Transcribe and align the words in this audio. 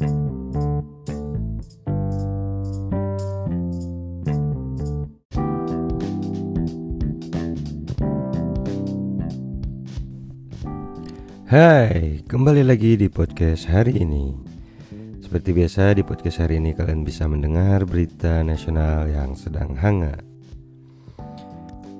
Hai, 0.00 0.08
kembali 12.24 12.64
lagi 12.64 12.96
di 12.96 13.12
podcast 13.12 13.68
hari 13.68 14.00
ini. 14.00 14.32
Seperti 15.20 15.52
biasa 15.52 15.92
di 15.92 16.00
podcast 16.00 16.48
hari 16.48 16.64
ini 16.64 16.72
kalian 16.72 17.04
bisa 17.04 17.28
mendengar 17.28 17.84
berita 17.84 18.40
nasional 18.40 19.04
yang 19.04 19.36
sedang 19.36 19.76
hangat. 19.76 20.24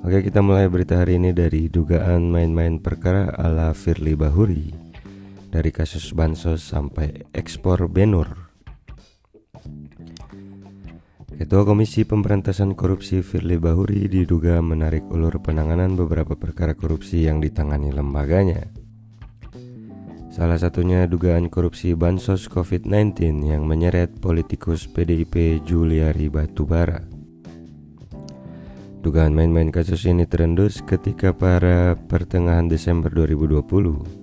Oke, 0.00 0.24
kita 0.24 0.40
mulai 0.40 0.64
berita 0.72 0.96
hari 0.96 1.20
ini 1.20 1.36
dari 1.36 1.68
dugaan 1.68 2.32
main-main 2.32 2.80
perkara 2.80 3.36
ala 3.36 3.76
Firly 3.76 4.16
Bahuri. 4.16 4.91
Dari 5.52 5.68
kasus 5.68 6.16
bansos 6.16 6.64
sampai 6.64 7.28
ekspor 7.36 7.84
benur. 7.92 8.48
Ketua 11.36 11.68
Komisi 11.68 12.08
Pemberantasan 12.08 12.72
Korupsi 12.72 13.20
Firly 13.20 13.60
Bahuri 13.60 14.08
diduga 14.08 14.64
menarik 14.64 15.04
ulur 15.12 15.44
penanganan 15.44 15.92
beberapa 15.92 16.40
perkara 16.40 16.72
korupsi 16.72 17.28
yang 17.28 17.44
ditangani 17.44 17.92
lembaganya. 17.92 18.64
Salah 20.32 20.56
satunya 20.56 21.04
dugaan 21.04 21.52
korupsi 21.52 21.92
bansos 21.92 22.48
COVID-19 22.48 23.44
yang 23.44 23.68
menyeret 23.68 24.24
politikus 24.24 24.88
PDIP 24.88 25.60
Juliari 25.68 26.32
Batubara. 26.32 27.04
Dugaan 29.04 29.36
main-main 29.36 29.68
kasus 29.68 30.08
ini 30.08 30.24
terendus 30.24 30.80
ketika 30.80 31.36
pada 31.36 32.00
pertengahan 32.08 32.72
Desember 32.72 33.12
2020. 33.12 34.21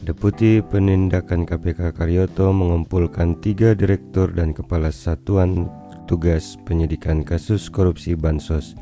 Deputi 0.00 0.64
Penindakan 0.64 1.44
KPK 1.44 1.92
Karyoto 1.92 2.56
mengumpulkan 2.56 3.36
tiga 3.36 3.76
direktur 3.76 4.32
dan 4.32 4.56
kepala 4.56 4.88
satuan 4.88 5.68
tugas 6.08 6.56
penyidikan 6.64 7.20
kasus 7.20 7.68
korupsi 7.68 8.16
bansos 8.16 8.72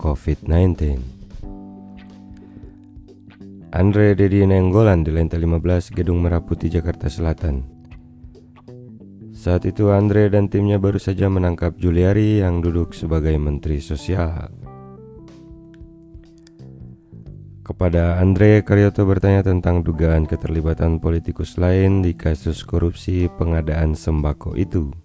COVID-19. 0.00 0.96
Andre 3.76 4.16
Dedi 4.16 4.48
Nenggolan 4.48 5.04
di 5.04 5.12
lantai 5.12 5.44
15 5.44 5.92
Gedung 5.92 6.24
Merah 6.24 6.40
Putih 6.40 6.72
Jakarta 6.72 7.12
Selatan. 7.12 7.60
Saat 9.36 9.68
itu 9.68 9.92
Andre 9.92 10.32
dan 10.32 10.48
timnya 10.48 10.80
baru 10.80 10.96
saja 10.96 11.28
menangkap 11.28 11.76
Juliari 11.76 12.40
yang 12.40 12.64
duduk 12.64 12.96
sebagai 12.96 13.36
Menteri 13.36 13.84
Sosial. 13.84 14.65
Kepada 17.76 18.16
Andre, 18.24 18.64
Karyoto 18.64 19.04
bertanya 19.04 19.44
tentang 19.44 19.84
dugaan 19.84 20.24
keterlibatan 20.24 20.96
politikus 20.96 21.60
lain 21.60 22.00
di 22.00 22.16
kasus 22.16 22.64
korupsi 22.64 23.28
pengadaan 23.36 23.92
sembako 23.92 24.56
itu. 24.56 24.96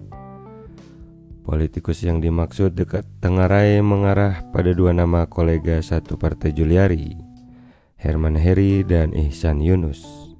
Politikus 1.43 1.99
yang 2.07 2.23
dimaksud 2.23 2.71
dekat 2.71 3.03
Tengarai 3.19 3.83
mengarah 3.83 4.47
pada 4.55 4.71
dua 4.71 4.95
nama 4.95 5.27
kolega 5.27 5.83
satu 5.83 6.15
partai 6.15 6.55
Juliari, 6.55 7.11
Herman 7.99 8.39
Heri, 8.39 8.87
dan 8.87 9.11
Ihsan 9.19 9.59
Yunus. 9.59 10.31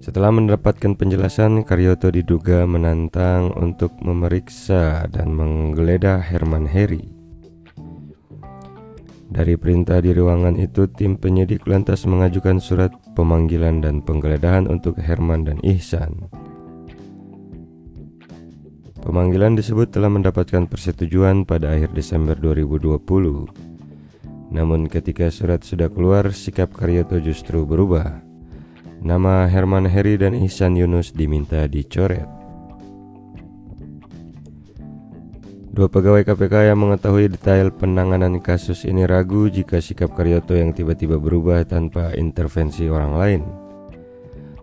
Setelah 0.00 0.32
mendapatkan 0.32 0.96
penjelasan, 0.96 1.68
Karyoto 1.68 2.08
diduga 2.08 2.64
menantang 2.64 3.52
untuk 3.60 3.92
memeriksa 4.00 5.04
dan 5.12 5.36
menggeledah 5.36 6.24
Herman 6.24 6.64
Heri. 6.64 7.21
Dari 9.32 9.56
perintah 9.56 9.96
di 10.04 10.12
ruangan 10.12 10.60
itu, 10.60 10.84
tim 10.92 11.16
penyidik 11.16 11.64
lantas 11.64 12.04
mengajukan 12.04 12.60
surat 12.60 12.92
pemanggilan 13.16 13.80
dan 13.80 14.04
penggeledahan 14.04 14.68
untuk 14.68 15.00
Herman 15.00 15.48
dan 15.48 15.56
Ihsan. 15.64 16.28
Pemanggilan 19.00 19.56
disebut 19.56 19.88
telah 19.88 20.12
mendapatkan 20.12 20.68
persetujuan 20.68 21.48
pada 21.48 21.72
akhir 21.72 21.96
Desember 21.96 22.36
2020. 22.36 24.52
Namun 24.52 24.84
ketika 24.92 25.32
surat 25.32 25.64
sudah 25.64 25.88
keluar, 25.88 26.28
sikap 26.36 26.76
Karyoto 26.76 27.16
justru 27.16 27.64
berubah. 27.64 28.20
Nama 29.00 29.48
Herman 29.48 29.88
Heri 29.88 30.20
dan 30.20 30.36
Ihsan 30.36 30.76
Yunus 30.76 31.16
diminta 31.16 31.64
dicoret. 31.66 32.41
Dua 35.72 35.88
pegawai 35.88 36.28
KPK 36.28 36.68
yang 36.68 36.84
mengetahui 36.84 37.32
detail 37.32 37.72
penanganan 37.72 38.44
kasus 38.44 38.84
ini 38.84 39.08
ragu 39.08 39.48
jika 39.48 39.80
sikap 39.80 40.12
Karyoto 40.12 40.52
yang 40.52 40.76
tiba-tiba 40.76 41.16
berubah 41.16 41.64
tanpa 41.64 42.12
intervensi 42.12 42.92
orang 42.92 43.12
lain. 43.16 43.42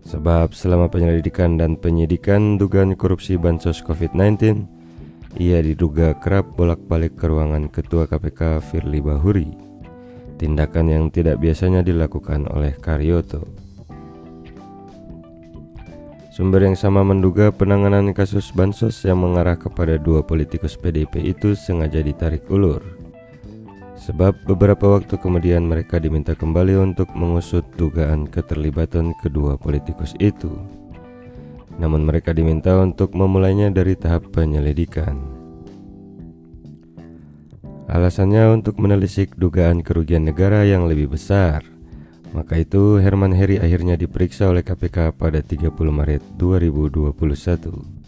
Sebab 0.06 0.54
selama 0.54 0.86
penyelidikan 0.86 1.58
dan 1.58 1.82
penyidikan 1.82 2.62
dugaan 2.62 2.94
korupsi 2.94 3.42
bansos 3.42 3.82
COVID-19, 3.82 4.70
ia 5.42 5.66
diduga 5.66 6.14
kerap 6.22 6.54
bolak-balik 6.54 7.18
ke 7.18 7.26
ruangan 7.26 7.74
Ketua 7.74 8.06
KPK 8.06 8.62
Firly 8.62 9.02
Bahuri 9.02 9.70
tindakan 10.40 10.88
yang 10.88 11.06
tidak 11.12 11.44
biasanya 11.44 11.84
dilakukan 11.84 12.48
oleh 12.48 12.72
Karyoto. 12.80 13.44
Sumber 16.40 16.64
yang 16.64 16.80
sama 16.80 17.04
menduga 17.04 17.52
penanganan 17.52 18.16
kasus 18.16 18.56
bansos 18.56 19.04
yang 19.04 19.20
mengarah 19.20 19.60
kepada 19.60 20.00
dua 20.00 20.24
politikus 20.24 20.80
PDIP 20.80 21.20
itu 21.36 21.52
sengaja 21.52 22.00
ditarik 22.00 22.48
ulur. 22.48 22.80
Sebab 24.00 24.48
beberapa 24.48 24.88
waktu 24.88 25.20
kemudian 25.20 25.68
mereka 25.68 26.00
diminta 26.00 26.32
kembali 26.32 26.80
untuk 26.80 27.12
mengusut 27.12 27.68
dugaan 27.76 28.24
keterlibatan 28.24 29.12
kedua 29.20 29.60
politikus 29.60 30.16
itu. 30.24 30.48
Namun 31.76 32.08
mereka 32.08 32.32
diminta 32.32 32.72
untuk 32.80 33.20
memulainya 33.20 33.68
dari 33.68 34.00
tahap 34.00 34.32
penyelidikan. 34.32 35.20
Alasannya 37.92 38.48
untuk 38.56 38.80
menelisik 38.80 39.36
dugaan 39.36 39.84
kerugian 39.84 40.24
negara 40.24 40.64
yang 40.64 40.88
lebih 40.88 41.12
besar. 41.20 41.79
Maka 42.30 42.62
itu 42.62 43.02
Herman 43.02 43.34
Heri 43.34 43.58
akhirnya 43.58 43.98
diperiksa 43.98 44.54
oleh 44.54 44.62
KPK 44.62 45.18
pada 45.18 45.42
30 45.42 45.74
Maret 45.74 46.22
2021. 46.38 48.00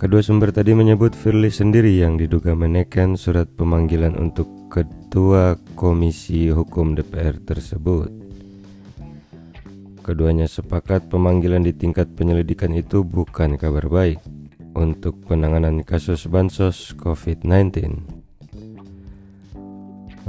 Kedua 0.00 0.24
sumber 0.24 0.48
tadi 0.48 0.72
menyebut 0.72 1.12
Firly 1.12 1.52
sendiri 1.52 1.92
yang 2.00 2.16
diduga 2.16 2.56
menekan 2.56 3.20
surat 3.20 3.44
pemanggilan 3.52 4.16
untuk 4.16 4.48
Ketua 4.72 5.60
Komisi 5.76 6.48
Hukum 6.48 6.96
DPR 6.96 7.36
tersebut. 7.44 8.08
Keduanya 10.00 10.48
sepakat 10.48 11.12
pemanggilan 11.12 11.60
di 11.60 11.76
tingkat 11.76 12.16
penyelidikan 12.16 12.72
itu 12.72 13.04
bukan 13.04 13.60
kabar 13.60 13.92
baik 13.92 14.24
untuk 14.72 15.20
penanganan 15.28 15.84
kasus 15.84 16.24
bansos 16.24 16.96
COVID-19. 16.96 18.09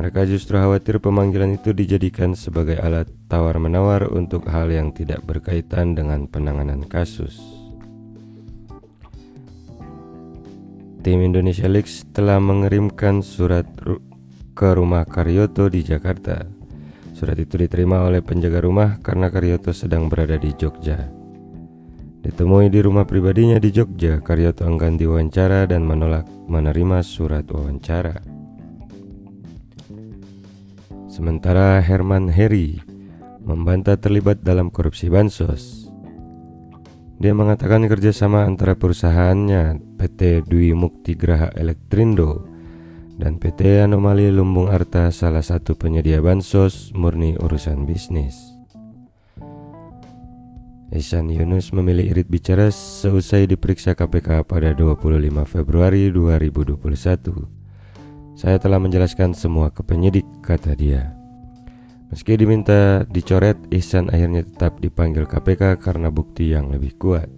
Mereka 0.02 0.26
justru 0.26 0.58
khawatir 0.58 0.98
pemanggilan 0.98 1.62
itu 1.62 1.78
dijadikan 1.78 2.34
sebagai 2.34 2.74
alat 2.82 3.06
tawar-menawar 3.30 4.10
untuk 4.10 4.50
hal 4.50 4.74
yang 4.74 4.90
tidak 4.90 5.22
berkaitan 5.22 5.94
dengan 5.94 6.26
penanganan 6.26 6.90
kasus. 6.90 7.38
Tim 11.06 11.22
Indonesia 11.22 11.70
Leaks 11.70 12.10
telah 12.18 12.42
mengirimkan 12.42 13.22
surat 13.22 13.70
ke 14.58 14.70
rumah 14.74 15.06
Karyoto 15.06 15.70
di 15.70 15.86
Jakarta. 15.86 16.50
Surat 17.14 17.38
itu 17.38 17.62
diterima 17.62 18.02
oleh 18.02 18.26
penjaga 18.26 18.58
rumah 18.66 18.98
karena 19.06 19.30
Karyoto 19.30 19.70
sedang 19.70 20.10
berada 20.10 20.34
di 20.34 20.50
Jogja. 20.58 20.98
Ditemui 22.26 22.74
di 22.74 22.82
rumah 22.82 23.06
pribadinya 23.06 23.62
di 23.62 23.70
Jogja, 23.70 24.18
Karyoto 24.18 24.66
enggan 24.66 24.98
diwawancara 24.98 25.70
dan 25.70 25.86
menolak 25.86 26.26
menerima 26.50 27.06
surat 27.06 27.46
wawancara. 27.54 28.31
Sementara 31.22 31.78
Herman 31.86 32.34
Heri 32.34 32.82
membantah 33.46 33.94
terlibat 33.94 34.42
dalam 34.42 34.74
korupsi 34.74 35.06
bansos. 35.06 35.86
Dia 37.22 37.38
mengatakan 37.38 37.86
kerjasama 37.86 38.42
antara 38.42 38.74
perusahaannya 38.74 39.86
PT 40.02 40.50
Dwi 40.50 40.74
Mukti 40.74 41.14
Graha 41.14 41.54
Elektrindo 41.54 42.50
dan 43.22 43.38
PT 43.38 43.86
Anomali 43.86 44.34
Lumbung 44.34 44.74
Arta 44.74 45.14
salah 45.14 45.46
satu 45.46 45.78
penyedia 45.78 46.26
bansos 46.26 46.90
murni 46.98 47.38
urusan 47.38 47.86
bisnis. 47.86 48.58
Ihsan 50.90 51.30
Yunus 51.30 51.70
memilih 51.70 52.18
irit 52.18 52.34
bicara 52.34 52.74
seusai 52.74 53.46
diperiksa 53.46 53.94
KPK 53.94 54.42
pada 54.42 54.74
25 54.74 55.06
Februari 55.46 56.10
2021. 56.10 57.62
Saya 58.42 58.58
telah 58.58 58.82
menjelaskan 58.82 59.38
semua 59.38 59.70
ke 59.70 59.86
penyidik, 59.86 60.26
kata 60.42 60.74
dia. 60.74 61.21
Meski 62.12 62.36
diminta 62.36 63.08
dicoret, 63.08 63.56
Ihsan 63.72 64.12
akhirnya 64.12 64.44
tetap 64.44 64.84
dipanggil 64.84 65.24
KPK 65.24 65.80
karena 65.80 66.12
bukti 66.12 66.52
yang 66.52 66.68
lebih 66.68 67.00
kuat. 67.00 67.32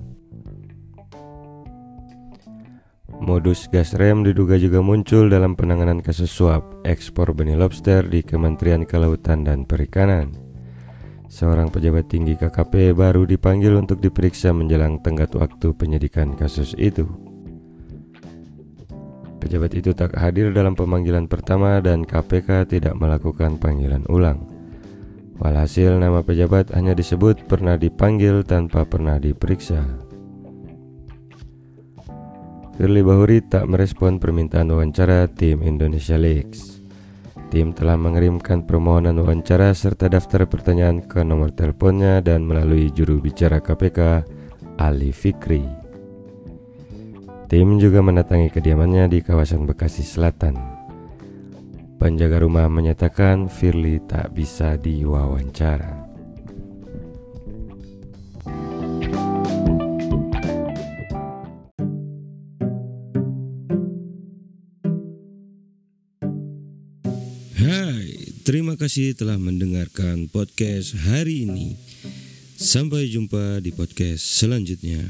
Modus 3.21 3.69
gas 3.69 3.93
rem 3.93 4.25
diduga 4.25 4.57
juga 4.57 4.81
muncul 4.81 5.29
dalam 5.29 5.53
penanganan 5.53 6.01
kasus 6.01 6.33
suap 6.33 6.65
ekspor 6.83 7.37
benih 7.37 7.53
lobster 7.53 8.01
di 8.03 8.25
Kementerian 8.25 8.83
Kelautan 8.83 9.45
dan 9.45 9.69
Perikanan. 9.69 10.33
Seorang 11.29 11.69
pejabat 11.69 12.09
tinggi 12.09 12.33
KKP 12.33 12.97
baru 12.97 13.29
dipanggil 13.29 13.77
untuk 13.77 14.01
diperiksa 14.01 14.51
menjelang 14.51 14.99
tenggat 15.05 15.37
waktu 15.37 15.69
penyidikan 15.77 16.33
kasus 16.33 16.73
itu. 16.81 17.05
Pejabat 19.37 19.71
itu 19.77 19.93
tak 19.93 20.17
hadir 20.17 20.49
dalam 20.49 20.73
pemanggilan 20.73 21.29
pertama 21.29 21.77
dan 21.77 22.03
KPK 22.03 22.65
tidak 22.67 22.97
melakukan 22.97 23.61
panggilan 23.61 24.01
ulang. 24.09 24.52
Walhasil 25.43 25.99
nama 25.99 26.23
pejabat 26.23 26.71
hanya 26.71 26.95
disebut 26.95 27.51
pernah 27.51 27.75
dipanggil 27.75 28.47
tanpa 28.47 28.87
pernah 28.87 29.19
diperiksa. 29.19 29.83
Firly 32.79 33.03
Bahuri 33.03 33.43
tak 33.43 33.67
merespon 33.67 34.23
permintaan 34.23 34.71
wawancara 34.71 35.27
tim 35.27 35.59
Indonesia 35.59 36.15
Leaks. 36.15 36.79
Tim 37.51 37.75
telah 37.75 37.99
mengirimkan 37.99 38.63
permohonan 38.63 39.19
wawancara 39.19 39.75
serta 39.75 40.07
daftar 40.07 40.47
pertanyaan 40.47 41.03
ke 41.03 41.21
nomor 41.21 41.51
teleponnya 41.51 42.23
dan 42.23 42.47
melalui 42.47 42.87
juru 42.89 43.19
bicara 43.19 43.59
KPK, 43.59 44.23
Ali 44.79 45.11
Fikri. 45.11 45.61
Tim 47.51 47.77
juga 47.83 47.99
mendatangi 48.01 48.47
kediamannya 48.47 49.11
di 49.11 49.19
kawasan 49.19 49.67
Bekasi 49.67 50.01
Selatan. 50.07 50.82
Penjaga 52.03 52.43
rumah 52.43 52.67
menyatakan 52.67 53.47
Firly 53.47 54.03
tak 54.03 54.35
bisa 54.35 54.75
diwawancara. 54.75 56.03
Hai, 67.55 68.35
terima 68.43 68.75
kasih 68.75 69.15
telah 69.15 69.39
mendengarkan 69.39 70.27
podcast 70.27 70.99
hari 71.07 71.47
ini. 71.47 71.79
Sampai 72.59 73.07
jumpa 73.07 73.63
di 73.63 73.71
podcast 73.71 74.27
selanjutnya. 74.43 75.07